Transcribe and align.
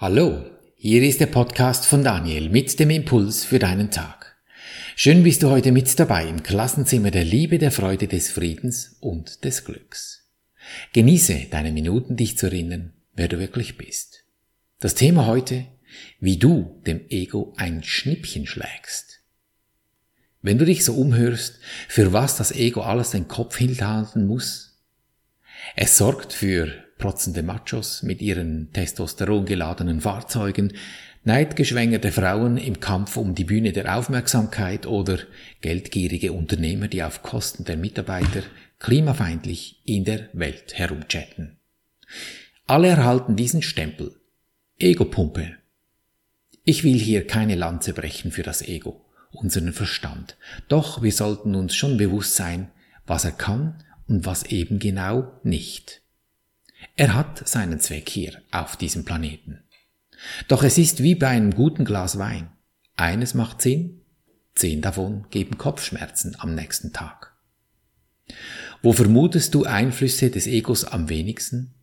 Hallo, 0.00 0.44
hier 0.76 1.02
ist 1.02 1.18
der 1.18 1.26
Podcast 1.26 1.84
von 1.84 2.04
Daniel 2.04 2.50
mit 2.50 2.78
dem 2.78 2.88
Impuls 2.90 3.44
für 3.44 3.58
deinen 3.58 3.90
Tag. 3.90 4.36
Schön 4.94 5.24
bist 5.24 5.42
du 5.42 5.50
heute 5.50 5.72
mit 5.72 5.98
dabei 5.98 6.28
im 6.28 6.44
Klassenzimmer 6.44 7.10
der 7.10 7.24
Liebe, 7.24 7.58
der 7.58 7.72
Freude, 7.72 8.06
des 8.06 8.30
Friedens 8.30 8.96
und 9.00 9.42
des 9.44 9.64
Glücks. 9.64 10.30
Genieße 10.92 11.46
deine 11.50 11.72
Minuten, 11.72 12.14
dich 12.14 12.38
zu 12.38 12.46
erinnern, 12.46 12.92
wer 13.14 13.26
du 13.26 13.40
wirklich 13.40 13.76
bist. 13.76 14.22
Das 14.78 14.94
Thema 14.94 15.26
heute, 15.26 15.66
wie 16.20 16.36
du 16.36 16.80
dem 16.86 17.00
Ego 17.08 17.52
ein 17.56 17.82
Schnippchen 17.82 18.46
schlägst. 18.46 19.24
Wenn 20.42 20.58
du 20.58 20.64
dich 20.64 20.84
so 20.84 20.94
umhörst, 20.94 21.58
für 21.88 22.12
was 22.12 22.36
das 22.36 22.52
Ego 22.52 22.82
alles 22.82 23.10
den 23.10 23.26
Kopf 23.26 23.56
hinhalten 23.56 24.28
muss, 24.28 24.78
es 25.74 25.98
sorgt 25.98 26.32
für 26.32 26.87
protzende 26.98 27.42
Machos 27.42 28.02
mit 28.02 28.20
ihren 28.20 28.72
testosterongeladenen 28.72 30.00
Fahrzeugen, 30.00 30.72
neidgeschwängerte 31.24 32.12
Frauen 32.12 32.56
im 32.56 32.80
Kampf 32.80 33.16
um 33.16 33.34
die 33.34 33.44
Bühne 33.44 33.72
der 33.72 33.96
Aufmerksamkeit 33.96 34.86
oder 34.86 35.18
geldgierige 35.60 36.32
Unternehmer, 36.32 36.88
die 36.88 37.02
auf 37.02 37.22
Kosten 37.22 37.64
der 37.64 37.76
Mitarbeiter 37.76 38.42
klimafeindlich 38.78 39.80
in 39.84 40.04
der 40.04 40.28
Welt 40.32 40.78
herumchatten. 40.78 41.58
Alle 42.66 42.88
erhalten 42.88 43.36
diesen 43.36 43.62
Stempel. 43.62 44.14
Ego-Pumpe. 44.78 45.56
Ich 46.64 46.84
will 46.84 46.98
hier 46.98 47.26
keine 47.26 47.54
Lanze 47.54 47.92
brechen 47.92 48.30
für 48.30 48.42
das 48.42 48.62
Ego, 48.62 49.04
unseren 49.32 49.72
Verstand. 49.72 50.36
Doch 50.68 51.02
wir 51.02 51.12
sollten 51.12 51.54
uns 51.54 51.74
schon 51.74 51.96
bewusst 51.96 52.36
sein, 52.36 52.70
was 53.06 53.24
er 53.24 53.32
kann 53.32 53.82
und 54.06 54.26
was 54.26 54.44
eben 54.44 54.78
genau 54.78 55.32
nicht. 55.42 56.02
Er 56.96 57.14
hat 57.14 57.46
seinen 57.48 57.80
Zweck 57.80 58.08
hier 58.08 58.42
auf 58.50 58.76
diesem 58.76 59.04
Planeten. 59.04 59.62
Doch 60.48 60.62
es 60.62 60.78
ist 60.78 61.02
wie 61.02 61.14
bei 61.14 61.28
einem 61.28 61.54
guten 61.54 61.84
Glas 61.84 62.18
Wein. 62.18 62.50
Eines 62.96 63.34
macht 63.34 63.62
Sinn, 63.62 64.00
zehn 64.54 64.82
davon 64.82 65.26
geben 65.30 65.58
Kopfschmerzen 65.58 66.36
am 66.38 66.54
nächsten 66.54 66.92
Tag. 66.92 67.36
Wo 68.82 68.92
vermutest 68.92 69.54
du 69.54 69.64
Einflüsse 69.64 70.30
des 70.30 70.46
Egos 70.46 70.84
am 70.84 71.08
wenigsten? 71.08 71.74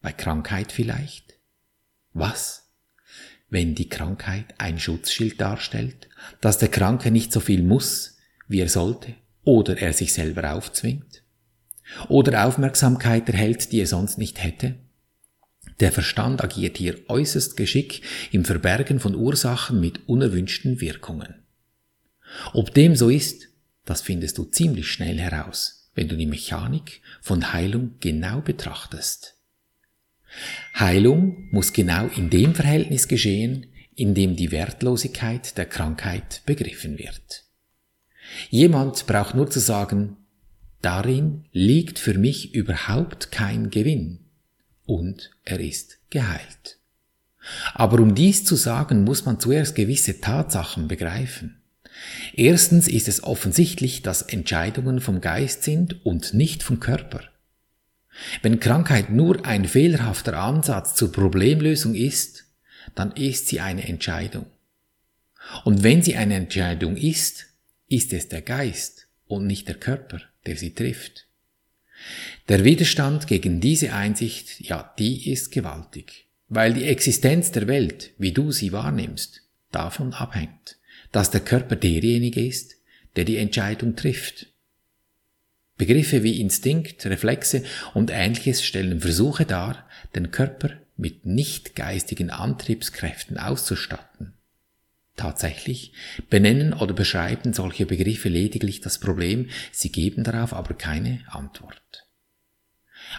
Bei 0.00 0.12
Krankheit 0.12 0.72
vielleicht? 0.72 1.38
Was? 2.12 2.70
Wenn 3.48 3.74
die 3.74 3.88
Krankheit 3.88 4.54
ein 4.58 4.78
Schutzschild 4.78 5.40
darstellt, 5.40 6.08
dass 6.40 6.58
der 6.58 6.68
Kranke 6.68 7.10
nicht 7.10 7.32
so 7.32 7.40
viel 7.40 7.62
muss, 7.62 8.16
wie 8.48 8.60
er 8.60 8.68
sollte, 8.68 9.14
oder 9.44 9.78
er 9.78 9.92
sich 9.92 10.12
selber 10.12 10.54
aufzwingt? 10.54 11.21
Oder 12.08 12.46
Aufmerksamkeit 12.46 13.28
erhält, 13.28 13.72
die 13.72 13.80
er 13.80 13.86
sonst 13.86 14.18
nicht 14.18 14.42
hätte? 14.42 14.76
Der 15.80 15.92
Verstand 15.92 16.42
agiert 16.42 16.76
hier 16.76 16.98
äußerst 17.08 17.56
geschickt 17.56 18.02
im 18.30 18.44
Verbergen 18.44 19.00
von 19.00 19.14
Ursachen 19.14 19.80
mit 19.80 20.08
unerwünschten 20.08 20.80
Wirkungen. 20.80 21.34
Ob 22.52 22.72
dem 22.74 22.96
so 22.96 23.08
ist, 23.08 23.48
das 23.84 24.00
findest 24.00 24.38
du 24.38 24.44
ziemlich 24.44 24.90
schnell 24.90 25.18
heraus, 25.18 25.90
wenn 25.94 26.08
du 26.08 26.16
die 26.16 26.26
Mechanik 26.26 27.02
von 27.20 27.52
Heilung 27.52 27.96
genau 28.00 28.40
betrachtest. 28.40 29.36
Heilung 30.78 31.48
muss 31.50 31.72
genau 31.72 32.06
in 32.06 32.30
dem 32.30 32.54
Verhältnis 32.54 33.08
geschehen, 33.08 33.66
in 33.94 34.14
dem 34.14 34.36
die 34.36 34.50
Wertlosigkeit 34.50 35.58
der 35.58 35.66
Krankheit 35.66 36.42
begriffen 36.46 36.98
wird. 36.98 37.44
Jemand 38.48 39.06
braucht 39.06 39.34
nur 39.34 39.50
zu 39.50 39.60
sagen, 39.60 40.16
Darin 40.82 41.44
liegt 41.52 42.00
für 42.00 42.14
mich 42.18 42.54
überhaupt 42.54 43.30
kein 43.30 43.70
Gewinn. 43.70 44.18
Und 44.84 45.30
er 45.44 45.60
ist 45.60 45.98
geheilt. 46.10 46.78
Aber 47.72 48.00
um 48.00 48.16
dies 48.16 48.44
zu 48.44 48.56
sagen, 48.56 49.04
muss 49.04 49.24
man 49.24 49.38
zuerst 49.38 49.76
gewisse 49.76 50.20
Tatsachen 50.20 50.88
begreifen. 50.88 51.62
Erstens 52.34 52.88
ist 52.88 53.06
es 53.06 53.22
offensichtlich, 53.22 54.02
dass 54.02 54.22
Entscheidungen 54.22 55.00
vom 55.00 55.20
Geist 55.20 55.62
sind 55.62 56.04
und 56.04 56.34
nicht 56.34 56.64
vom 56.64 56.80
Körper. 56.80 57.22
Wenn 58.42 58.60
Krankheit 58.60 59.10
nur 59.10 59.46
ein 59.46 59.64
fehlerhafter 59.64 60.36
Ansatz 60.36 60.96
zur 60.96 61.12
Problemlösung 61.12 61.94
ist, 61.94 62.44
dann 62.96 63.12
ist 63.12 63.46
sie 63.46 63.60
eine 63.60 63.86
Entscheidung. 63.86 64.46
Und 65.64 65.84
wenn 65.84 66.02
sie 66.02 66.16
eine 66.16 66.34
Entscheidung 66.34 66.96
ist, 66.96 67.46
ist 67.88 68.12
es 68.12 68.28
der 68.28 68.42
Geist 68.42 69.06
und 69.26 69.46
nicht 69.46 69.68
der 69.68 69.76
Körper 69.76 70.20
der 70.46 70.56
sie 70.56 70.74
trifft. 70.74 71.26
Der 72.48 72.64
Widerstand 72.64 73.26
gegen 73.26 73.60
diese 73.60 73.92
Einsicht, 73.92 74.60
ja, 74.60 74.92
die 74.98 75.30
ist 75.30 75.52
gewaltig, 75.52 76.26
weil 76.48 76.74
die 76.74 76.84
Existenz 76.84 77.52
der 77.52 77.68
Welt, 77.68 78.10
wie 78.18 78.32
du 78.32 78.50
sie 78.50 78.72
wahrnimmst, 78.72 79.42
davon 79.70 80.12
abhängt, 80.12 80.78
dass 81.12 81.30
der 81.30 81.40
Körper 81.40 81.76
derjenige 81.76 82.44
ist, 82.44 82.76
der 83.16 83.24
die 83.24 83.36
Entscheidung 83.36 83.96
trifft. 83.96 84.48
Begriffe 85.76 86.22
wie 86.22 86.40
Instinkt, 86.40 87.06
Reflexe 87.06 87.64
und 87.94 88.10
ähnliches 88.10 88.64
stellen 88.64 89.00
Versuche 89.00 89.46
dar, 89.46 89.88
den 90.14 90.30
Körper 90.30 90.70
mit 90.96 91.26
nicht 91.26 91.74
geistigen 91.74 92.30
Antriebskräften 92.30 93.38
auszustatten. 93.38 94.34
Tatsächlich 95.16 95.92
benennen 96.30 96.72
oder 96.72 96.94
beschreiben 96.94 97.52
solche 97.52 97.86
Begriffe 97.86 98.28
lediglich 98.28 98.80
das 98.80 98.98
Problem, 98.98 99.50
sie 99.70 99.92
geben 99.92 100.24
darauf 100.24 100.54
aber 100.54 100.74
keine 100.74 101.20
Antwort. 101.28 102.08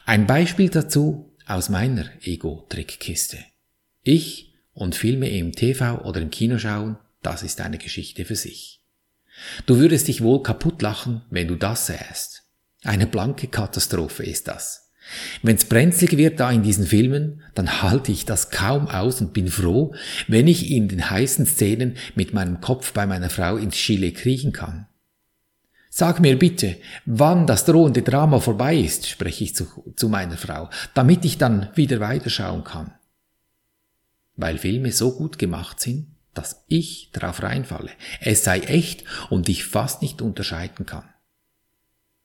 Ein 0.05 0.25
Beispiel 0.25 0.69
dazu 0.69 1.35
aus 1.45 1.69
meiner 1.69 2.09
Ego-Trickkiste. 2.21 3.37
Ich 4.01 4.53
und 4.73 4.95
Filme 4.95 5.29
im 5.29 5.51
TV 5.51 6.01
oder 6.01 6.21
im 6.21 6.31
Kino 6.31 6.57
schauen, 6.57 6.97
das 7.21 7.43
ist 7.43 7.61
eine 7.61 7.77
Geschichte 7.77 8.25
für 8.25 8.35
sich. 8.35 8.81
Du 9.65 9.77
würdest 9.77 10.07
dich 10.07 10.21
wohl 10.21 10.43
kaputt 10.43 10.81
lachen, 10.81 11.23
wenn 11.29 11.47
du 11.47 11.55
das 11.55 11.87
sähst. 11.87 12.43
Eine 12.83 13.07
blanke 13.07 13.47
Katastrophe 13.47 14.23
ist 14.23 14.47
das. 14.47 14.82
Wenn's 15.41 15.65
brenzlig 15.65 16.17
wird 16.17 16.39
da 16.39 16.51
in 16.51 16.63
diesen 16.63 16.85
Filmen, 16.85 17.41
dann 17.55 17.81
halte 17.81 18.11
ich 18.11 18.25
das 18.25 18.49
kaum 18.49 18.87
aus 18.87 19.21
und 19.21 19.33
bin 19.33 19.47
froh, 19.49 19.93
wenn 20.27 20.47
ich 20.47 20.71
in 20.71 20.87
den 20.87 21.09
heißen 21.09 21.45
Szenen 21.45 21.97
mit 22.15 22.33
meinem 22.33 22.61
Kopf 22.61 22.93
bei 22.93 23.05
meiner 23.05 23.29
Frau 23.29 23.57
ins 23.57 23.75
Chile 23.75 24.11
kriechen 24.11 24.53
kann. 24.53 24.87
Sag 25.89 26.19
mir 26.19 26.39
bitte, 26.39 26.77
wann 27.05 27.45
das 27.45 27.65
drohende 27.65 28.01
Drama 28.01 28.39
vorbei 28.39 28.75
ist, 28.75 29.07
spreche 29.07 29.43
ich 29.43 29.55
zu, 29.55 29.67
zu 29.95 30.09
meiner 30.09 30.37
Frau, 30.37 30.69
damit 30.95 31.23
ich 31.23 31.37
dann 31.37 31.69
wieder 31.75 31.99
weiterschauen 31.99 32.63
kann. 32.63 32.95
Weil 34.35 34.57
Filme 34.57 34.91
so 34.91 35.15
gut 35.15 35.37
gemacht 35.37 35.79
sind, 35.79 36.07
dass 36.33 36.63
ich 36.67 37.11
darauf 37.13 37.43
reinfalle. 37.43 37.91
Es 38.21 38.43
sei 38.43 38.61
echt 38.61 39.03
und 39.29 39.49
ich 39.49 39.65
fast 39.65 40.01
nicht 40.01 40.23
unterscheiden 40.23 40.87
kann. 40.87 41.07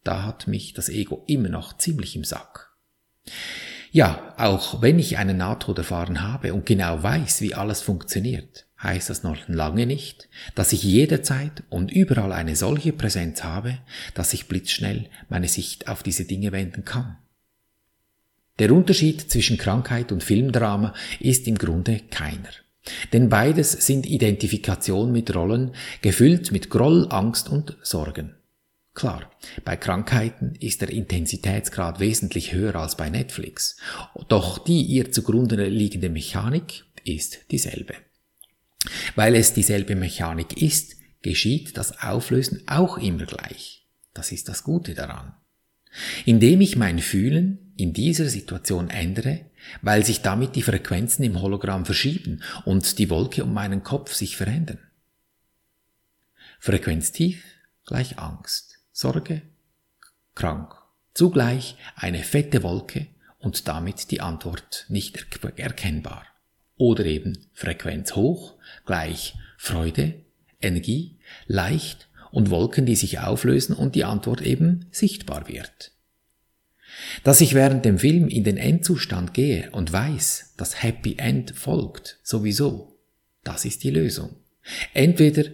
Da 0.03 0.23
hat 0.23 0.47
mich 0.47 0.73
das 0.73 0.89
Ego 0.89 1.23
immer 1.27 1.51
noch 1.51 1.77
ziemlich 1.77 2.17
im 2.17 2.25
Sack. 2.25 2.68
Ja, 3.91 4.35
auch 4.37 4.83
wenn 4.83 4.99
ich 4.99 5.19
einen 5.19 5.39
Nahtod 5.39 5.79
erfahren 5.79 6.23
habe 6.23 6.53
und 6.53 6.67
genau 6.67 7.03
weiß, 7.03 7.41
wie 7.41 7.55
alles 7.55 7.81
funktioniert, 7.81 8.67
heißt 8.83 9.11
das 9.11 9.23
noch 9.23 9.37
lange 9.49 9.87
nicht, 9.87 10.29
dass 10.55 10.73
ich 10.73 10.83
jederzeit 10.83 11.63
und 11.71 11.91
überall 11.91 12.33
eine 12.33 12.55
solche 12.55 12.93
Präsenz 12.93 13.43
habe, 13.43 13.79
dass 14.15 14.35
ich 14.35 14.47
blitzschnell 14.47 15.09
meine 15.29 15.49
Sicht 15.49 15.89
auf 15.89 16.03
diese 16.03 16.25
Dinge 16.27 16.53
wenden 16.53 16.85
kann. 16.85 17.17
Der 18.59 18.73
Unterschied 18.73 19.31
zwischen 19.31 19.57
Krankheit 19.57 20.13
und 20.13 20.23
Filmdrama 20.23 20.93
ist 21.21 21.47
im 21.47 21.57
Grunde 21.57 22.01
keiner. 22.11 22.51
Denn 23.13 23.29
beides 23.29 23.73
sind 23.73 24.07
Identifikation 24.07 25.13
mit 25.13 25.35
Rollen, 25.35 25.73
gefüllt 26.03 26.53
mit 26.53 26.71
Groll, 26.71 27.07
Angst 27.11 27.49
und 27.49 27.77
Sorgen. 27.83 28.38
Klar, 28.99 29.31
bei 29.65 29.77
Krankheiten 29.77 30.57
ist 30.57 30.81
der 30.81 30.91
Intensitätsgrad 30.91 32.01
wesentlich 32.01 32.53
höher 32.53 32.75
als 32.75 32.97
bei 32.97 33.09
Netflix, 33.09 33.77
doch 34.27 34.59
die 34.59 34.83
ihr 34.83 35.13
zugrunde 35.13 35.69
liegende 35.69 36.09
Mechanik 36.09 36.85
ist 37.05 37.39
dieselbe. 37.53 37.95
Weil 39.15 39.37
es 39.37 39.55
dieselbe 39.55 39.95
Mechanik 39.95 40.61
ist, 40.61 40.97
geschieht 41.23 41.77
das 41.77 42.03
Auflösen 42.03 42.65
auch 42.67 42.99
immer 42.99 43.25
gleich. 43.27 43.87
Das 44.15 44.33
ist 44.33 44.49
das 44.49 44.65
Gute 44.65 44.95
daran. 44.95 45.33
Indem 46.25 46.61
ich 46.61 46.75
mein 46.75 46.99
Fühlen 46.99 47.73
in 47.77 47.93
dieser 47.93 48.29
Situation 48.29 48.91
ändere, 48.91 49.43
weil 49.81 50.05
sich 50.05 50.23
damit 50.23 50.57
die 50.57 50.63
Frequenzen 50.63 51.23
im 51.23 51.41
Hologramm 51.41 51.87
verschieben 51.87 52.43
und 52.65 52.99
die 52.99 53.11
Wolke 53.11 53.45
um 53.45 53.55
meinen 53.55 53.85
Kopf 53.85 54.13
sich 54.13 54.37
verändern. 54.37 54.81
Frequenz 56.59 57.13
tief 57.13 57.45
gleich 57.87 58.19
Angst. 58.19 58.68
Sorge, 59.01 59.43
krank. 60.35 60.75
Zugleich 61.15 61.77
eine 61.95 62.25
fette 62.25 62.65
Wolke 62.65 63.07
und 63.39 63.69
damit 63.69 64.11
die 64.11 64.21
Antwort 64.21 64.87
nicht 64.89 65.25
erkennbar. 65.55 66.27
Oder 66.77 67.05
eben 67.05 67.47
Frequenz 67.53 68.17
hoch 68.17 68.57
gleich 68.87 69.37
Freude, 69.57 70.15
Energie, 70.61 71.17
leicht 71.47 72.09
und 72.33 72.51
Wolken, 72.51 72.87
die 72.87 72.97
sich 72.97 73.21
auflösen 73.21 73.77
und 73.77 73.95
die 73.95 74.03
Antwort 74.03 74.41
eben 74.41 74.87
sichtbar 74.91 75.47
wird. 75.47 75.93
Dass 77.23 77.41
ich 77.41 77.55
während 77.55 77.85
dem 77.85 78.01
Film 78.01 78.27
in 78.27 78.43
den 78.43 78.57
Endzustand 78.57 79.33
gehe 79.33 79.71
und 79.71 79.93
weiß, 79.93 80.55
dass 80.57 80.83
Happy 80.83 81.15
End 81.19 81.53
folgt, 81.53 82.19
sowieso, 82.25 82.99
das 83.45 83.65
ist 83.65 83.85
die 83.85 83.91
Lösung. 83.91 84.35
Entweder 84.93 85.45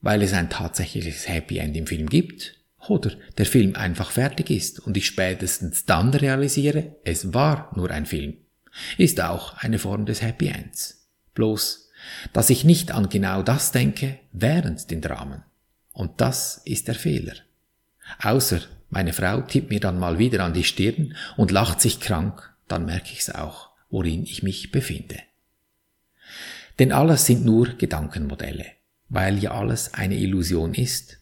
weil 0.00 0.22
es 0.22 0.32
ein 0.32 0.50
tatsächliches 0.50 1.28
Happy 1.28 1.58
End 1.58 1.76
im 1.76 1.86
Film 1.86 2.08
gibt, 2.08 2.59
oder 2.88 3.12
der 3.38 3.46
Film 3.46 3.76
einfach 3.76 4.10
fertig 4.10 4.50
ist 4.50 4.80
und 4.80 4.96
ich 4.96 5.06
spätestens 5.06 5.84
dann 5.84 6.10
realisiere, 6.10 6.96
es 7.04 7.34
war 7.34 7.70
nur 7.76 7.90
ein 7.90 8.06
Film. 8.06 8.36
Ist 8.96 9.20
auch 9.20 9.56
eine 9.58 9.78
Form 9.78 10.06
des 10.06 10.22
Happy 10.22 10.48
Ends. 10.48 11.08
Bloß, 11.34 11.90
dass 12.32 12.50
ich 12.50 12.64
nicht 12.64 12.92
an 12.92 13.08
genau 13.08 13.42
das 13.42 13.72
denke 13.72 14.18
während 14.32 14.90
den 14.90 15.00
Dramen. 15.00 15.42
Und 15.92 16.20
das 16.20 16.62
ist 16.64 16.88
der 16.88 16.94
Fehler. 16.94 17.34
Außer 18.22 18.60
meine 18.88 19.12
Frau 19.12 19.40
tippt 19.42 19.70
mir 19.70 19.80
dann 19.80 19.98
mal 19.98 20.18
wieder 20.18 20.44
an 20.44 20.52
die 20.52 20.64
Stirn 20.64 21.14
und 21.36 21.50
lacht 21.50 21.80
sich 21.80 22.00
krank, 22.00 22.52
dann 22.66 22.86
merke 22.86 23.12
ich's 23.12 23.30
auch, 23.30 23.70
worin 23.88 24.24
ich 24.24 24.42
mich 24.42 24.72
befinde. 24.72 25.18
Denn 26.78 26.92
alles 26.92 27.26
sind 27.26 27.44
nur 27.44 27.68
Gedankenmodelle, 27.68 28.66
weil 29.08 29.38
ja 29.38 29.52
alles 29.52 29.94
eine 29.94 30.16
Illusion 30.16 30.74
ist. 30.74 31.19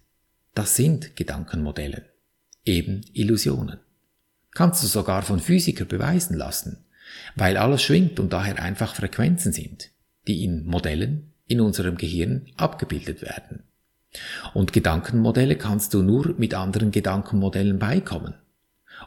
Das 0.59 0.75
sind 0.75 1.15
Gedankenmodelle, 1.15 2.07
eben 2.65 3.03
Illusionen. 3.13 3.79
Kannst 4.51 4.83
du 4.83 4.89
sogar 4.89 5.23
von 5.23 5.39
Physikern 5.39 5.87
beweisen 5.87 6.37
lassen, 6.37 6.85
weil 7.37 7.57
alles 7.57 7.81
schwingt 7.81 8.19
und 8.19 8.33
daher 8.33 8.61
einfach 8.61 8.97
Frequenzen 8.97 9.53
sind, 9.53 9.91
die 10.27 10.43
in 10.43 10.67
Modellen 10.67 11.33
in 11.47 11.61
unserem 11.61 11.97
Gehirn 11.97 12.47
abgebildet 12.57 13.23
werden. 13.23 13.63
Und 14.53 14.73
Gedankenmodelle 14.73 15.55
kannst 15.55 15.95
du 15.95 16.03
nur 16.03 16.35
mit 16.39 16.55
anderen 16.55 16.91
Gedankenmodellen 16.91 17.79
beikommen. 17.79 18.35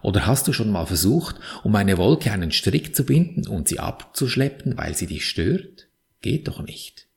Oder 0.02 0.28
hast 0.28 0.48
du 0.48 0.54
schon 0.54 0.72
mal 0.72 0.86
versucht, 0.86 1.36
um 1.66 1.76
eine 1.76 1.98
Wolke 1.98 2.32
einen 2.32 2.54
Strick 2.54 2.96
zu 2.96 3.06
binden 3.06 3.46
und 3.46 3.68
sie 3.68 3.80
abzuschleppen, 3.80 4.78
weil 4.78 4.96
sie 4.96 5.08
dich 5.08 5.28
stört? 5.28 5.90
Geht 6.22 6.48
doch 6.48 6.62
nicht. 6.62 7.10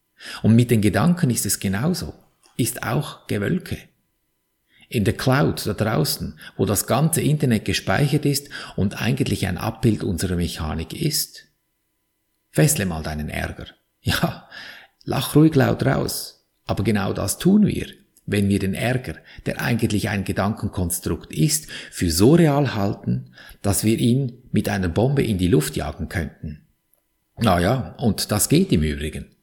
Und 0.43 0.57
mit 0.57 0.73
den 0.73 0.81
Gedanken 0.81 1.31
ist 1.31 1.47
es 1.47 1.61
genauso. 1.61 2.15
Ist 2.57 2.83
auch 2.83 3.29
Gewölke. 3.29 3.79
In 4.89 5.05
der 5.05 5.17
Cloud 5.17 5.67
da 5.67 5.75
draußen, 5.75 6.39
wo 6.57 6.67
das 6.67 6.87
ganze 6.87 7.21
Internet 7.21 7.65
gespeichert 7.65 8.25
ist 8.27 8.49
und 8.77 9.01
eigentlich 9.01 9.47
ein 9.47 9.59
Abbild 9.59 10.05
unserer 10.05 10.37
Mechanik 10.37 10.93
ist. 10.93 11.49
Fessle 12.51 12.87
mal 12.87 13.03
deinen 13.03 13.29
Ärger. 13.29 13.67
Ja, 14.07 14.51
lach 15.05 15.35
ruhig 15.35 15.55
laut 15.55 15.87
raus. 15.87 16.47
Aber 16.67 16.85
genau 16.85 17.15
das 17.15 17.39
tun 17.39 17.67
wir, 17.67 17.87
wenn 18.27 18.51
wir 18.51 18.59
den 18.59 18.75
Ärger, 18.75 19.15
der 19.47 19.63
eigentlich 19.63 20.11
ein 20.11 20.25
Gedankenkonstrukt 20.25 21.33
ist, 21.33 21.71
für 21.91 22.11
so 22.11 22.35
real 22.35 22.75
halten, 22.75 23.33
dass 23.63 23.83
wir 23.83 23.99
ihn 23.99 24.43
mit 24.53 24.69
einer 24.69 24.89
Bombe 24.89 25.23
in 25.23 25.39
die 25.39 25.49
Luft 25.49 25.77
jagen 25.77 26.11
könnten. 26.11 26.67
Naja, 27.39 27.95
und 27.99 28.31
das 28.31 28.49
geht 28.51 28.73
im 28.73 28.83
Übrigen. 28.83 29.35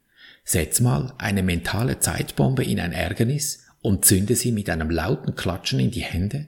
Setz 0.44 0.80
mal 0.80 1.14
eine 1.18 1.44
mentale 1.44 2.00
Zeitbombe 2.00 2.64
in 2.64 2.80
ein 2.80 2.94
Ärgernis 2.94 3.68
und 3.82 4.06
zünde 4.06 4.36
sie 4.36 4.52
mit 4.52 4.70
einem 4.70 4.90
lauten 4.90 5.36
Klatschen 5.36 5.80
in 5.80 5.92
die 5.92 6.04
Hände. 6.04 6.48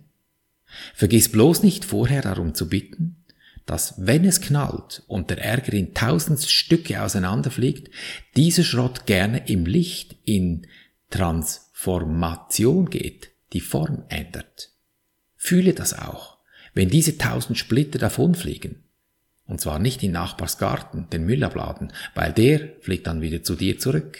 Vergiss 0.94 1.32
bloß 1.32 1.64
nicht 1.64 1.86
vorher 1.86 2.22
darum 2.22 2.56
zu 2.56 2.70
bitten, 2.70 3.24
dass 3.66 3.94
wenn 3.98 4.26
es 4.26 4.42
knallt 4.42 5.04
und 5.08 5.30
der 5.30 5.42
Ärger 5.42 5.74
in 5.74 5.94
tausend 5.94 6.42
Stücke 6.42 7.02
auseinanderfliegt, 7.02 7.90
dieser 8.36 8.64
Schrott 8.64 9.06
gerne 9.06 9.48
im 9.48 9.66
Licht 9.66 10.18
in 10.26 10.68
Transformation 11.10 12.90
geht, 12.90 13.32
die 13.54 13.62
Form 13.62 14.04
ändert. 14.10 14.72
Fühle 15.36 15.74
das 15.74 15.94
auch, 15.94 16.38
wenn 16.74 16.90
diese 16.90 17.18
tausend 17.18 17.58
Splitter 17.58 18.00
davonfliegen. 18.00 18.84
Und 19.46 19.62
zwar 19.62 19.80
nicht 19.80 20.02
in 20.04 20.12
Nachbars 20.12 20.58
Garten, 20.58 21.08
den 21.12 21.26
Müll 21.26 21.44
abladen, 21.44 21.92
weil 22.16 22.34
der 22.34 22.70
fliegt 22.82 23.08
dann 23.08 23.22
wieder 23.22 23.44
zu 23.44 23.56
dir 23.56 23.78
zurück. 23.78 24.18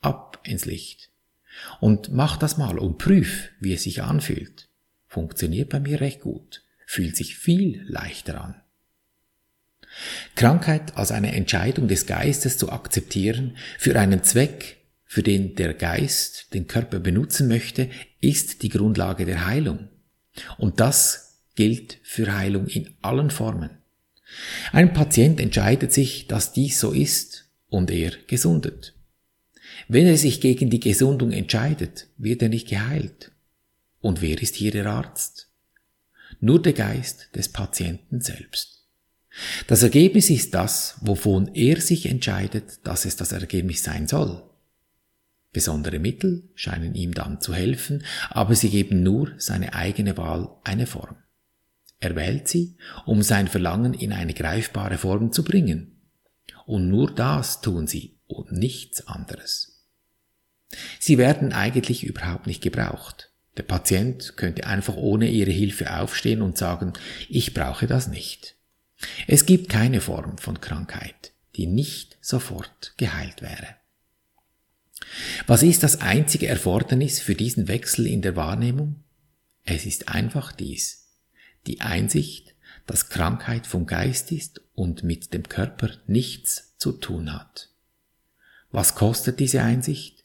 Ab 0.00 0.38
ins 0.44 0.66
Licht. 0.66 1.10
Und 1.80 2.12
mach 2.12 2.36
das 2.36 2.56
mal 2.56 2.78
und 2.78 2.98
prüf, 2.98 3.50
wie 3.60 3.72
es 3.72 3.82
sich 3.84 4.02
anfühlt. 4.02 4.68
Funktioniert 5.06 5.70
bei 5.70 5.80
mir 5.80 6.00
recht 6.00 6.20
gut 6.20 6.66
fühlt 6.86 7.16
sich 7.16 7.36
viel 7.36 7.84
leichter 7.88 8.40
an. 8.40 8.54
Krankheit 10.34 10.96
als 10.96 11.10
eine 11.10 11.34
Entscheidung 11.34 11.88
des 11.88 12.06
Geistes 12.06 12.58
zu 12.58 12.70
akzeptieren 12.70 13.56
für 13.78 13.98
einen 13.98 14.22
Zweck, 14.22 14.78
für 15.04 15.22
den 15.22 15.54
der 15.56 15.74
Geist 15.74 16.54
den 16.54 16.66
Körper 16.66 17.00
benutzen 17.00 17.48
möchte, 17.48 17.90
ist 18.20 18.62
die 18.62 18.68
Grundlage 18.68 19.26
der 19.26 19.46
Heilung. 19.46 19.88
Und 20.58 20.80
das 20.80 21.42
gilt 21.54 21.98
für 22.02 22.36
Heilung 22.36 22.66
in 22.66 22.94
allen 23.02 23.30
Formen. 23.30 23.70
Ein 24.72 24.92
Patient 24.92 25.40
entscheidet 25.40 25.92
sich, 25.92 26.26
dass 26.26 26.52
dies 26.52 26.78
so 26.78 26.92
ist 26.92 27.48
und 27.68 27.90
er 27.90 28.12
gesundet. 28.26 28.94
Wenn 29.88 30.06
er 30.06 30.16
sich 30.16 30.40
gegen 30.40 30.70
die 30.70 30.80
Gesundung 30.80 31.32
entscheidet, 31.32 32.08
wird 32.16 32.42
er 32.42 32.48
nicht 32.48 32.68
geheilt. 32.68 33.32
Und 34.00 34.22
wer 34.22 34.40
ist 34.40 34.54
hier 34.54 34.70
der 34.70 34.86
Arzt? 34.86 35.46
nur 36.40 36.60
der 36.60 36.72
Geist 36.72 37.34
des 37.34 37.48
Patienten 37.48 38.20
selbst. 38.20 38.84
Das 39.66 39.82
Ergebnis 39.82 40.30
ist 40.30 40.54
das, 40.54 40.96
wovon 41.00 41.48
er 41.54 41.80
sich 41.80 42.06
entscheidet, 42.06 42.86
dass 42.86 43.04
es 43.04 43.16
das 43.16 43.32
Ergebnis 43.32 43.82
sein 43.82 44.06
soll. 44.08 44.42
Besondere 45.52 45.98
Mittel 45.98 46.48
scheinen 46.54 46.94
ihm 46.94 47.12
dann 47.12 47.40
zu 47.40 47.54
helfen, 47.54 48.04
aber 48.30 48.54
sie 48.54 48.70
geben 48.70 49.02
nur 49.02 49.32
seine 49.38 49.74
eigene 49.74 50.16
Wahl 50.16 50.48
eine 50.64 50.86
Form. 50.86 51.16
Er 51.98 52.14
wählt 52.14 52.48
sie, 52.48 52.76
um 53.06 53.22
sein 53.22 53.48
Verlangen 53.48 53.94
in 53.94 54.12
eine 54.12 54.34
greifbare 54.34 54.98
Form 54.98 55.32
zu 55.32 55.44
bringen. 55.44 55.98
Und 56.66 56.88
nur 56.88 57.14
das 57.14 57.60
tun 57.62 57.86
sie 57.86 58.15
und 58.26 58.52
nichts 58.52 59.06
anderes. 59.06 59.84
Sie 60.98 61.18
werden 61.18 61.52
eigentlich 61.52 62.04
überhaupt 62.04 62.46
nicht 62.46 62.62
gebraucht. 62.62 63.30
Der 63.56 63.62
Patient 63.62 64.36
könnte 64.36 64.66
einfach 64.66 64.96
ohne 64.96 65.28
ihre 65.28 65.50
Hilfe 65.50 65.96
aufstehen 65.96 66.42
und 66.42 66.58
sagen, 66.58 66.92
ich 67.28 67.54
brauche 67.54 67.86
das 67.86 68.08
nicht. 68.08 68.56
Es 69.26 69.46
gibt 69.46 69.68
keine 69.68 70.00
Form 70.00 70.38
von 70.38 70.60
Krankheit, 70.60 71.32
die 71.56 71.66
nicht 71.66 72.18
sofort 72.20 72.94
geheilt 72.96 73.42
wäre. 73.42 73.76
Was 75.46 75.62
ist 75.62 75.82
das 75.82 76.00
einzige 76.00 76.48
Erfordernis 76.48 77.20
für 77.20 77.34
diesen 77.34 77.68
Wechsel 77.68 78.06
in 78.06 78.22
der 78.22 78.36
Wahrnehmung? 78.36 79.04
Es 79.64 79.86
ist 79.86 80.08
einfach 80.08 80.52
dies. 80.52 81.08
Die 81.66 81.80
Einsicht, 81.80 82.54
dass 82.86 83.08
Krankheit 83.08 83.66
vom 83.66 83.86
Geist 83.86 84.32
ist 84.32 84.62
und 84.74 85.02
mit 85.02 85.34
dem 85.34 85.48
Körper 85.48 85.90
nichts 86.06 86.74
zu 86.78 86.92
tun 86.92 87.32
hat. 87.32 87.70
Was 88.70 88.94
kostet 88.94 89.40
diese 89.40 89.62
Einsicht? 89.62 90.24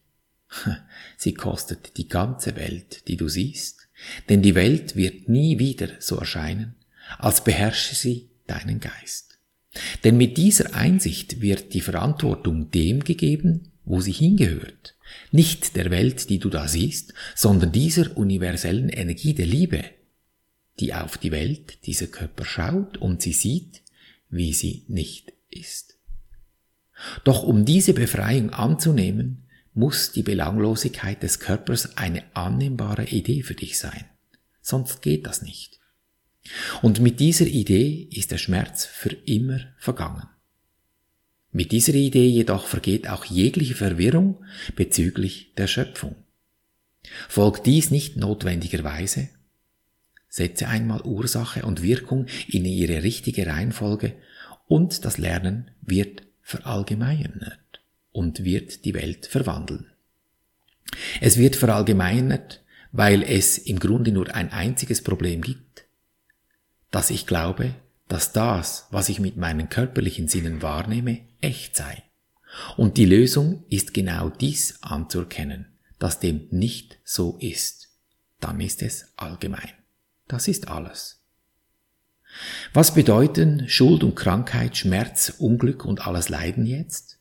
Sie 1.18 1.34
kostet 1.34 1.98
die 1.98 2.08
ganze 2.08 2.56
Welt, 2.56 3.08
die 3.08 3.18
du 3.18 3.28
siehst, 3.28 3.88
denn 4.30 4.42
die 4.42 4.56
Welt 4.56 4.96
wird 4.96 5.30
nie 5.30 5.60
wieder 5.60 5.90
so 6.00 6.18
erscheinen, 6.18 6.76
als 7.18 7.44
beherrsche 7.44 7.96
sie 7.96 8.30
deinen 8.48 8.80
Geist. 8.80 9.38
Denn 10.04 10.18
mit 10.18 10.38
dieser 10.38 10.76
Einsicht 10.76 11.42
wird 11.42 11.74
die 11.74 11.82
Verantwortung 11.82 12.72
dem 12.72 13.04
gegeben, 13.04 13.72
wo 13.86 14.02
sie 14.02 14.12
hingehört, 14.12 14.96
nicht 15.32 15.76
der 15.76 15.92
Welt, 15.92 16.30
die 16.30 16.40
du 16.40 16.50
da 16.50 16.68
siehst, 16.68 17.14
sondern 17.36 17.72
dieser 17.72 18.18
universellen 18.18 18.90
Energie 18.90 19.34
der 19.34 19.46
Liebe, 19.46 19.84
die 20.80 20.94
auf 20.94 21.18
die 21.18 21.32
Welt, 21.32 21.86
dieser 21.86 22.08
Körper 22.08 22.46
schaut 22.46 22.98
und 22.98 23.22
sie 23.22 23.34
sieht, 23.34 23.82
wie 24.30 24.54
sie 24.54 24.84
nicht 24.88 25.34
ist. 25.50 25.98
Doch 27.24 27.44
um 27.44 27.66
diese 27.66 27.94
Befreiung 27.94 28.52
anzunehmen, 28.52 29.44
muss 29.74 30.12
die 30.12 30.24
Belanglosigkeit 30.24 31.24
des 31.24 31.40
Körpers 31.40 31.98
eine 31.98 32.24
annehmbare 32.34 33.06
Idee 33.06 33.42
für 33.44 33.56
dich 33.56 33.80
sein. 33.80 34.06
Sonst 34.62 35.02
geht 35.02 35.26
das 35.26 35.42
nicht. 35.42 35.80
Und 36.82 37.00
mit 37.00 37.20
dieser 37.20 37.46
Idee 37.46 38.08
ist 38.12 38.32
der 38.32 38.38
Schmerz 38.38 38.86
für 38.86 39.12
immer 39.26 39.60
vergangen. 39.78 40.28
Mit 41.52 41.72
dieser 41.72 41.94
Idee 41.94 42.28
jedoch 42.28 42.68
vergeht 42.68 43.10
auch 43.10 43.26
jegliche 43.26 43.76
Verwirrung 43.76 44.44
bezüglich 44.76 45.54
der 45.58 45.68
Schöpfung. 45.68 46.16
Folgt 47.28 47.66
dies 47.66 47.92
nicht 47.92 48.16
notwendigerweise? 48.16 49.30
Setze 50.30 50.68
einmal 50.68 51.02
Ursache 51.02 51.66
und 51.66 51.82
Wirkung 51.82 52.28
in 52.48 52.64
ihre 52.64 53.04
richtige 53.04 53.48
Reihenfolge 53.48 54.14
und 54.68 55.04
das 55.04 55.18
Lernen 55.18 55.72
wird 55.82 56.24
verallgemeinert 56.42 57.82
und 58.12 58.44
wird 58.44 58.86
die 58.86 58.94
Welt 58.94 59.26
verwandeln. 59.26 59.92
Es 61.22 61.38
wird 61.38 61.56
verallgemeinert, 61.56 62.64
weil 62.92 63.24
es 63.24 63.58
im 63.58 63.80
Grunde 63.80 64.12
nur 64.12 64.34
ein 64.34 64.52
einziges 64.52 65.02
Problem 65.04 65.42
gibt, 65.42 65.86
dass 66.92 67.10
ich 67.10 67.26
glaube, 67.26 67.76
dass 68.08 68.34
das, 68.34 68.88
was 68.92 69.08
ich 69.08 69.20
mit 69.20 69.38
meinen 69.38 69.70
körperlichen 69.70 70.28
Sinnen 70.28 70.62
wahrnehme, 70.62 71.22
echt 71.40 71.78
sei. 71.78 72.04
Und 72.76 72.98
die 72.98 73.06
Lösung 73.06 73.64
ist 73.70 73.94
genau 73.94 74.30
dies 74.30 74.84
anzuerkennen, 74.84 75.68
dass 76.00 76.20
dem 76.20 76.48
nicht 76.52 77.00
so 77.06 77.38
ist. 77.40 77.90
Dann 78.42 78.60
ist 78.60 78.82
es 78.82 79.14
allgemein. 79.16 79.72
Das 80.28 80.50
ist 80.50 80.68
alles. 80.68 81.21
Was 82.74 82.94
bedeuten 82.94 83.68
Schuld 83.68 84.04
und 84.04 84.16
Krankheit, 84.16 84.78
Schmerz, 84.78 85.34
Unglück 85.38 85.86
und 85.86 86.08
alles 86.08 86.30
Leiden 86.30 86.66
jetzt? 86.66 87.20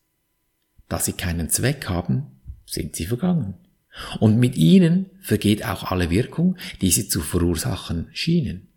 Da 0.89 0.99
sie 0.99 1.13
keinen 1.13 1.49
Zweck 1.49 1.89
haben, 1.89 2.41
sind 2.67 2.97
sie 2.97 3.07
vergangen. 3.07 3.55
Und 4.21 4.39
mit 4.39 4.57
ihnen 4.57 5.07
vergeht 5.21 5.65
auch 5.65 5.91
alle 5.91 6.11
Wirkung, 6.11 6.57
die 6.81 6.91
sie 6.91 7.09
zu 7.09 7.21
verursachen 7.21 8.09
schienen. 8.13 8.69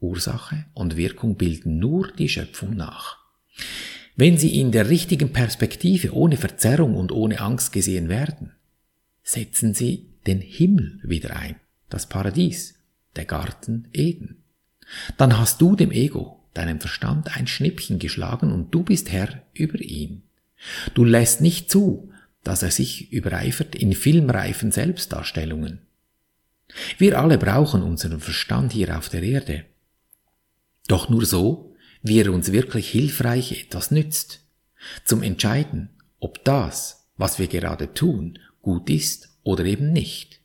Ursache 0.00 0.66
und 0.74 0.96
Wirkung 0.96 1.36
bilden 1.36 1.78
nur 1.78 2.12
die 2.12 2.28
Schöpfung 2.28 2.74
nach. 2.74 3.18
Wenn 4.16 4.36
sie 4.36 4.58
in 4.58 4.72
der 4.72 4.88
richtigen 4.88 5.32
Perspektive 5.32 6.12
ohne 6.12 6.36
Verzerrung 6.36 6.96
und 6.96 7.12
ohne 7.12 7.40
Angst 7.40 7.72
gesehen 7.72 8.08
werden, 8.08 8.52
setzen 9.22 9.74
sie 9.74 10.08
den 10.26 10.40
Himmel 10.40 11.00
wieder 11.02 11.36
ein, 11.36 11.56
das 11.88 12.08
Paradies, 12.08 12.74
der 13.16 13.24
Garten 13.24 13.88
Eden. 13.92 14.42
Dann 15.16 15.38
hast 15.38 15.60
du 15.60 15.76
dem 15.76 15.90
Ego, 15.90 16.40
deinem 16.54 16.80
Verstand, 16.80 17.36
ein 17.36 17.46
Schnippchen 17.46 17.98
geschlagen 17.98 18.52
und 18.52 18.74
du 18.74 18.82
bist 18.82 19.10
Herr 19.10 19.42
über 19.54 19.80
ihn. 19.80 20.22
Du 20.94 21.04
lässt 21.04 21.40
nicht 21.40 21.70
zu, 21.70 22.10
dass 22.42 22.62
er 22.62 22.70
sich 22.70 23.12
übereifert 23.12 23.74
in 23.74 23.92
filmreifen 23.92 24.72
Selbstdarstellungen. 24.72 25.80
Wir 26.98 27.18
alle 27.18 27.38
brauchen 27.38 27.82
unseren 27.82 28.20
Verstand 28.20 28.72
hier 28.72 28.96
auf 28.96 29.08
der 29.08 29.22
Erde. 29.22 29.64
Doch 30.86 31.08
nur 31.08 31.24
so, 31.24 31.74
wie 32.02 32.20
er 32.20 32.32
uns 32.32 32.52
wirklich 32.52 32.88
hilfreich 32.88 33.52
etwas 33.64 33.90
nützt. 33.90 34.40
Zum 35.04 35.22
Entscheiden, 35.22 35.90
ob 36.20 36.44
das, 36.44 37.06
was 37.16 37.38
wir 37.38 37.48
gerade 37.48 37.94
tun, 37.94 38.38
gut 38.62 38.88
ist 38.90 39.30
oder 39.42 39.64
eben 39.64 39.92
nicht. 39.92 40.40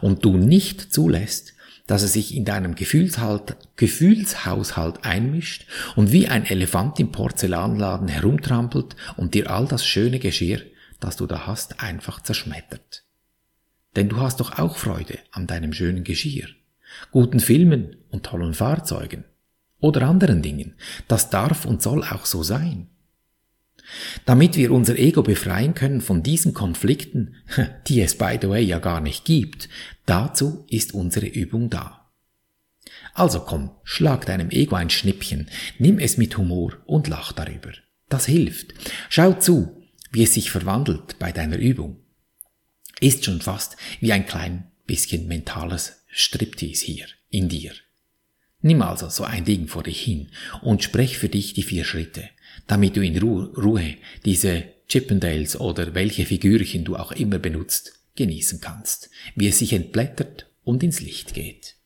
Und 0.00 0.24
du 0.24 0.36
nicht 0.36 0.92
zulässt, 0.92 1.54
dass 1.88 2.02
er 2.02 2.08
sich 2.08 2.36
in 2.36 2.44
deinem 2.44 2.76
Gefühlshaushalt 2.76 5.04
einmischt 5.04 5.66
und 5.96 6.12
wie 6.12 6.28
ein 6.28 6.44
Elefant 6.44 7.00
im 7.00 7.10
Porzellanladen 7.10 8.06
herumtrampelt 8.06 8.94
und 9.16 9.34
dir 9.34 9.50
all 9.50 9.66
das 9.66 9.84
schöne 9.84 10.20
Geschirr, 10.20 10.60
das 11.00 11.16
du 11.16 11.26
da 11.26 11.48
hast, 11.48 11.82
einfach 11.82 12.22
zerschmettert. 12.22 13.02
Denn 13.96 14.08
du 14.08 14.18
hast 14.18 14.38
doch 14.38 14.56
auch 14.58 14.76
Freude 14.76 15.18
an 15.32 15.48
deinem 15.48 15.72
schönen 15.72 16.04
Geschirr, 16.04 16.46
guten 17.10 17.40
Filmen 17.40 17.96
und 18.10 18.26
tollen 18.26 18.54
Fahrzeugen 18.54 19.24
oder 19.80 20.02
anderen 20.02 20.42
Dingen. 20.42 20.74
Das 21.08 21.30
darf 21.30 21.64
und 21.64 21.82
soll 21.82 22.04
auch 22.04 22.26
so 22.26 22.42
sein. 22.42 22.90
Damit 24.24 24.56
wir 24.56 24.70
unser 24.70 24.98
Ego 24.98 25.22
befreien 25.22 25.74
können 25.74 26.00
von 26.00 26.22
diesen 26.22 26.54
Konflikten, 26.54 27.36
die 27.88 28.00
es 28.00 28.16
by 28.16 28.38
the 28.40 28.48
way 28.48 28.62
ja 28.62 28.78
gar 28.78 29.00
nicht 29.00 29.24
gibt, 29.24 29.68
dazu 30.06 30.64
ist 30.68 30.94
unsere 30.94 31.26
Übung 31.26 31.70
da. 31.70 32.10
Also 33.14 33.40
komm, 33.40 33.70
schlag 33.84 34.26
deinem 34.26 34.50
Ego 34.50 34.76
ein 34.76 34.90
Schnippchen, 34.90 35.50
nimm 35.78 35.98
es 35.98 36.18
mit 36.18 36.36
Humor 36.36 36.74
und 36.86 37.08
lach 37.08 37.32
darüber. 37.32 37.72
Das 38.08 38.26
hilft. 38.26 38.74
Schau 39.08 39.32
zu, 39.34 39.82
wie 40.12 40.22
es 40.22 40.34
sich 40.34 40.50
verwandelt 40.50 41.18
bei 41.18 41.32
deiner 41.32 41.58
Übung. 41.58 42.00
Ist 43.00 43.24
schon 43.24 43.40
fast 43.40 43.76
wie 44.00 44.12
ein 44.12 44.26
klein 44.26 44.70
bisschen 44.86 45.26
mentales 45.26 46.04
Striptease 46.08 46.86
hier 46.86 47.06
in 47.28 47.48
dir. 47.48 47.72
Nimm 48.60 48.82
also 48.82 49.08
so 49.08 49.24
ein 49.24 49.44
Ding 49.44 49.68
vor 49.68 49.84
dich 49.84 50.00
hin 50.00 50.30
und 50.62 50.82
sprech 50.82 51.18
für 51.18 51.28
dich 51.28 51.54
die 51.54 51.62
vier 51.62 51.84
Schritte 51.84 52.28
damit 52.66 52.96
du 52.96 53.02
in 53.02 53.18
Ruhe 53.18 53.96
diese 54.24 54.64
Chippendales 54.88 55.58
oder 55.60 55.94
welche 55.94 56.24
Figürchen 56.24 56.84
du 56.84 56.96
auch 56.96 57.12
immer 57.12 57.38
benutzt, 57.38 57.92
genießen 58.16 58.60
kannst, 58.60 59.10
wie 59.34 59.48
es 59.48 59.58
sich 59.58 59.72
entblättert 59.72 60.50
und 60.64 60.82
ins 60.82 61.00
Licht 61.00 61.34
geht. 61.34 61.76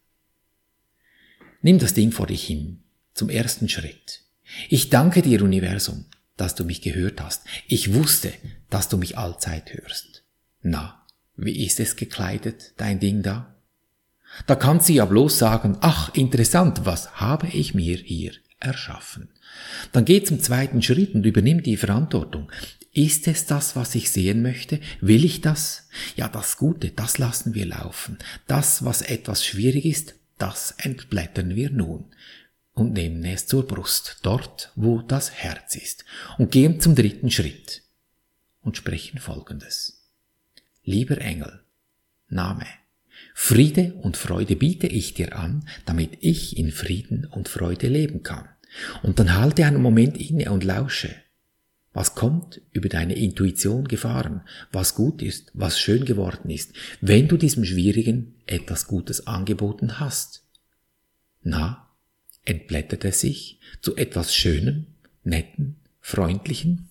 Nimm 1.61 1.79
das 1.79 1.95
Ding 1.95 2.11
vor 2.13 2.27
dich 2.27 2.45
hin, 2.45 2.83
zum 3.15 3.29
ersten 3.29 3.69
Schritt. 3.69 4.23
Ich 4.69 4.91
danke 4.91 5.23
dir, 5.23 5.43
Universum, 5.43 6.07
dass 6.37 6.55
du 6.55 6.65
mich 6.65 6.83
gehört 6.83 7.21
hast. 7.21 7.43
Ich 7.69 7.95
wusste, 7.95 8.33
dass 8.71 8.89
du 8.89 8.97
mich 8.97 9.19
allzeit 9.19 9.73
hörst. 9.75 10.25
Na, 10.63 11.05
wie 11.37 11.65
ist 11.65 11.81
es 11.81 11.97
gekleidet, 11.97 12.73
dein 12.77 13.01
Ding 13.01 13.23
da? 13.23 13.55
Da 14.47 14.55
kannst 14.55 14.89
du 14.89 14.95
ja 14.95 15.05
bloß 15.05 15.39
sagen, 15.39 15.77
ach, 15.81 16.15
interessant, 16.15 16.85
was 16.85 17.21
habe 17.21 17.49
ich 17.49 17.75
mir 17.75 17.97
hier 17.97 18.33
erschaffen? 18.63 19.29
Dann 19.93 20.05
geh 20.05 20.23
zum 20.23 20.41
zweiten 20.41 20.83
Schritt 20.83 21.15
und 21.15 21.27
übernimm 21.27 21.63
die 21.63 21.77
Verantwortung. 21.77 22.51
Ist 22.93 23.27
es 23.27 23.47
das, 23.47 23.75
was 23.75 23.95
ich 23.95 24.11
sehen 24.11 24.43
möchte? 24.43 24.81
Will 25.01 25.25
ich 25.25 25.41
das? 25.41 25.89
Ja, 26.17 26.29
das 26.29 26.57
Gute, 26.57 26.91
das 26.91 27.19
lassen 27.19 27.55
wir 27.55 27.67
laufen. 27.67 28.19
Das, 28.47 28.85
was 28.85 29.03
etwas 29.03 29.45
schwierig 29.45 29.85
ist, 29.87 30.15
das 30.39 30.73
entblättern 30.79 31.55
wir 31.55 31.71
nun 31.71 32.07
und 32.75 32.93
nehmen 32.93 33.25
es 33.25 33.47
zur 33.47 33.67
Brust, 33.67 34.19
dort, 34.23 34.73
wo 34.75 35.03
das 35.03 35.31
Herz 35.31 35.77
ist, 35.77 36.05
und 36.39 36.51
gehen 36.51 36.81
zum 36.81 36.95
dritten 36.95 37.31
Schritt 37.31 37.83
und 38.63 38.77
sprechen 38.77 39.19
Folgendes. 39.19 40.09
Lieber 40.85 41.19
Engel, 41.19 41.63
Name, 42.29 42.67
Friede 43.35 43.95
und 43.95 44.17
Freude 44.17 44.57
biete 44.57 44.87
ich 44.87 45.15
dir 45.15 45.37
an, 45.37 45.69
damit 45.85 46.19
ich 46.21 46.57
in 46.57 46.73
Frieden 46.73 47.27
und 47.27 47.49
Freude 47.49 47.89
leben 47.89 48.23
kann. 48.23 48.49
Und 49.03 49.19
dann 49.19 49.35
halte 49.35 49.65
einen 49.65 49.83
Moment 49.83 50.17
inne 50.19 50.51
und 50.51 50.65
lausche. 50.65 51.15
Was 51.93 52.15
kommt 52.15 52.63
über 52.73 52.89
deine 52.89 53.15
Intuition 53.15 53.87
gefahren, 53.87 54.43
was 54.71 54.95
gut 54.95 55.21
ist, 55.21 55.51
was 55.53 55.79
schön 55.79 56.07
geworden 56.07 56.49
ist, 56.49 56.73
wenn 57.01 57.29
du 57.29 57.37
diesem 57.37 57.65
Schwierigen 57.65 58.35
etwas 58.47 58.87
Gutes 58.87 59.27
angeboten 59.27 60.01
hast? 60.01 60.43
Na, 61.43 61.91
entblättert 62.45 63.05
er 63.05 63.13
sich 63.13 63.61
zu 63.83 63.97
etwas 63.97 64.35
Schönem, 64.35 64.87
Netten, 65.23 65.77
Freundlichen? 66.01 66.89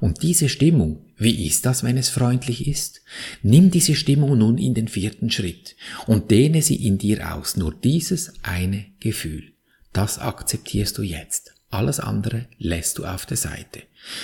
Und 0.00 0.22
diese 0.22 0.48
Stimmung, 0.48 1.04
wie 1.16 1.46
ist 1.46 1.66
das, 1.66 1.82
wenn 1.82 1.96
es 1.96 2.08
freundlich 2.08 2.68
ist? 2.68 3.02
Nimm 3.42 3.70
diese 3.70 3.96
Stimmung 3.96 4.38
nun 4.38 4.58
in 4.58 4.74
den 4.74 4.88
vierten 4.88 5.30
Schritt 5.30 5.76
und 6.06 6.30
dehne 6.30 6.62
sie 6.62 6.86
in 6.86 6.98
dir 6.98 7.34
aus, 7.34 7.56
nur 7.56 7.74
dieses 7.74 8.32
eine 8.42 8.86
Gefühl. 9.00 9.52
Das 9.98 10.20
akzeptierst 10.20 10.96
du 10.96 11.02
jetzt. 11.02 11.56
Alles 11.70 11.98
andere 11.98 12.46
lässt 12.58 12.98
du 12.98 13.04
auf 13.04 13.26
der 13.26 13.36
Seite. 13.36 13.82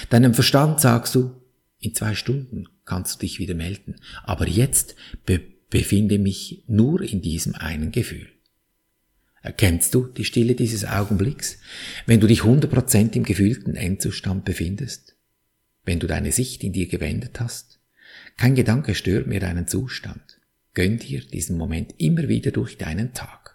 Deinem 0.09 0.33
Verstand 0.33 0.81
sagst 0.81 1.17
du, 1.17 1.33
in 1.81 1.97
zwei 1.97 2.15
Stunden 2.15 2.69
kannst 2.85 3.17
du 3.17 3.19
dich 3.23 3.41
wieder 3.41 3.57
melden. 3.57 3.97
Aber 4.23 4.47
jetzt 4.47 4.95
be 5.27 5.41
befinde 5.71 6.21
mich 6.21 6.63
nur 6.69 7.03
in 7.03 7.23
diesem 7.23 7.57
einen 7.57 7.91
Gefühl. 7.91 8.29
Erkennst 9.43 9.93
du 9.97 10.05
die 10.05 10.25
Stille 10.25 10.55
dieses 10.55 10.85
Augenblicks, 10.85 11.59
wenn 12.07 12.21
du 12.21 12.29
dich 12.29 12.43
100% 12.43 13.17
im 13.17 13.25
gefühlten 13.25 13.75
Endzustand 13.75 14.45
befindest? 14.45 15.17
Wenn 15.85 15.99
du 15.99 16.07
deine 16.07 16.31
Sicht 16.31 16.63
in 16.63 16.73
dir 16.73 16.87
gewendet 16.87 17.41
hast? 17.41 17.81
Kein 18.37 18.55
Gedanke 18.55 18.95
stört 18.95 19.27
mir 19.27 19.41
deinen 19.41 19.67
Zustand. 19.67 20.39
Gönn 20.73 20.99
dir 20.99 21.21
diesen 21.23 21.59
Moment 21.59 21.97
immer 21.99 22.29
wieder 22.29 22.53
durch 22.53 22.79
deinen 22.79 23.13
Tag. 23.13 23.54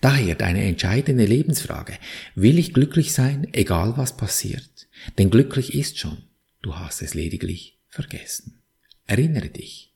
Daher 0.00 0.34
deine 0.34 0.64
entscheidende 0.64 1.24
Lebensfrage. 1.24 1.94
Will 2.34 2.58
ich 2.58 2.74
glücklich 2.74 3.12
sein, 3.12 3.48
egal 3.52 3.96
was 3.96 4.16
passiert? 4.16 4.88
Denn 5.18 5.30
glücklich 5.30 5.74
ist 5.74 5.98
schon. 5.98 6.18
Du 6.62 6.76
hast 6.76 7.02
es 7.02 7.14
lediglich 7.14 7.78
vergessen. 7.88 8.60
Erinnere 9.06 9.48
dich. 9.48 9.86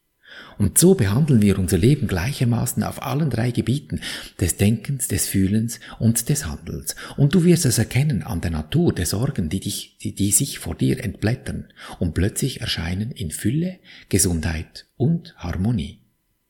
Und 0.59 0.79
so 0.79 0.95
behandeln 0.95 1.43
wir 1.43 1.59
unser 1.59 1.79
Leben 1.79 2.07
gleichermaßen 2.07 2.83
auf 2.83 3.03
allen 3.03 3.31
drei 3.31 3.51
Gebieten 3.51 4.01
des 4.41 4.57
Denkens, 4.57 5.09
des 5.09 5.27
Fühlens 5.27 5.81
und 5.99 6.29
des 6.29 6.47
Handelns. 6.47 6.97
Und 7.17 7.35
du 7.35 7.45
wirst 7.45 7.65
es 7.65 7.79
erkennen 7.79 8.23
an 8.23 8.41
der 8.41 8.51
Natur 8.51 8.93
der 8.93 9.07
Sorgen, 9.07 9.49
die, 9.49 9.61
dich, 9.61 9.97
die, 10.03 10.15
die 10.15 10.31
sich 10.31 10.59
vor 10.59 10.75
dir 10.75 11.03
entblättern 11.03 11.73
und 11.99 12.15
plötzlich 12.15 12.61
erscheinen 12.61 13.11
in 13.11 13.31
Fülle, 13.31 13.79
Gesundheit 14.09 14.87
und 14.97 15.35
Harmonie. 15.39 16.00